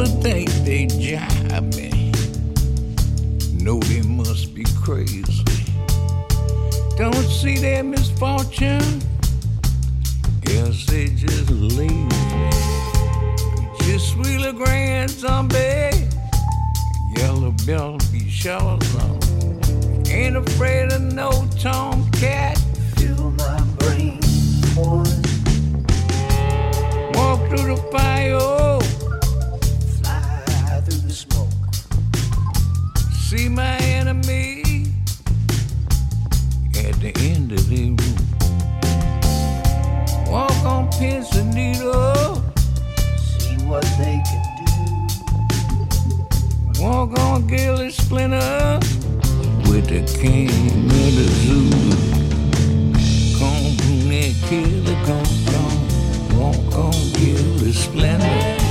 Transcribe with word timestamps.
People 0.00 0.22
think 0.22 0.48
they 0.64 0.86
jive 0.86 1.76
me. 1.76 2.12
No, 3.62 3.78
they 3.80 4.00
must 4.02 4.54
be 4.54 4.64
crazy. 4.82 5.44
Don't 6.96 7.28
see 7.28 7.58
their 7.58 7.82
misfortune. 7.82 9.02
Guess 10.42 10.86
they 10.86 11.08
just 11.08 11.50
lazy. 11.50 12.08
Just 13.82 14.16
wheel 14.16 14.44
a 14.44 14.52
grand 14.54 15.10
zombie. 15.10 16.08
Yellow 17.16 17.54
bell 17.66 17.98
be 18.10 18.28
sure 18.30 18.78
some. 18.80 19.20
Ain't 20.06 20.36
afraid 20.36 20.92
of 20.92 21.02
no 21.02 21.30
tomcat. 21.58 22.56
Feel 22.96 23.32
my 23.32 23.60
brain 23.78 24.18
poison. 24.74 25.22
Walk 27.14 27.40
through 27.48 27.74
the 27.74 27.88
fire. 27.92 28.39
Needles. 41.00 42.42
See 43.38 43.56
what 43.64 43.84
they 43.96 44.20
can 44.28 44.44
do. 44.58 44.66
Walk 46.82 47.18
on 47.18 47.46
Gilly 47.46 47.90
Splinter 47.90 48.78
with 49.70 49.86
the 49.88 50.02
king 50.20 50.50
of 50.50 51.14
the 51.16 51.26
zoo. 51.40 51.70
Come 53.38 53.76
that 54.10 54.34
killer, 54.46 54.98
come, 55.06 55.32
come. 55.48 55.78
Walk 56.38 56.74
on 56.76 56.92
Gilly 57.14 57.72
Splinter. 57.72 58.69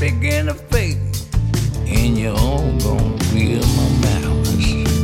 Begin 0.00 0.46
to 0.46 0.54
fade, 0.54 0.96
and 1.86 2.16
you're 2.16 2.32
all 2.32 2.70
gonna 2.78 3.18
feel 3.24 3.60
my 3.60 3.88
malice. 4.00 4.96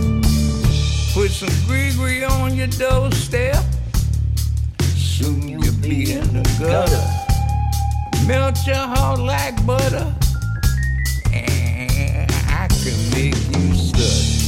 Put 1.12 1.30
some 1.32 1.48
Gregory 1.66 2.24
on 2.24 2.54
your 2.54 2.68
doorstep. 2.68 3.64
Soon 4.94 5.48
you'll 5.48 5.74
be 5.82 6.12
in 6.12 6.32
the 6.32 6.42
gutter. 6.60 7.04
Melt 8.28 8.56
your 8.68 8.76
heart 8.76 9.18
like 9.18 9.66
butter. 9.66 10.14
And 11.32 12.30
I 12.48 12.68
can 12.68 13.10
make 13.10 13.34
you 13.34 13.74
stutter. 13.74 14.43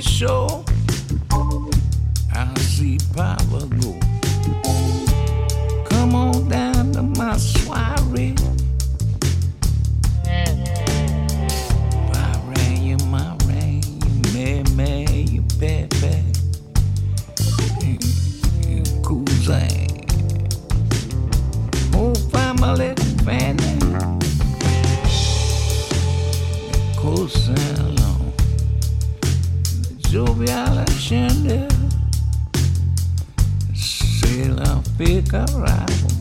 Show. 0.00 0.69
fica 35.00 35.46
bravo. 35.46 36.19